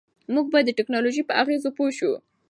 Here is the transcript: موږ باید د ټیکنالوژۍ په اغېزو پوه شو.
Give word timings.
موږ 0.33 0.45
باید 0.51 0.65
د 0.67 0.71
ټیکنالوژۍ 0.79 1.23
په 1.25 1.33
اغېزو 1.41 1.69
پوه 1.77 1.89
شو. 1.97 2.11